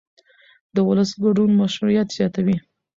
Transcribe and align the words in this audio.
د 0.75 0.77
ولس 0.87 1.11
ګډون 1.23 1.49
مشروعیت 1.61 2.07
زیاتوي 2.17 2.57